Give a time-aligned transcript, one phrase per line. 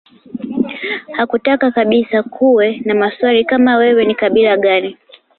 [1.17, 4.97] Hakutaka kabisa kuwe na maswali kama wewe ni kabila gani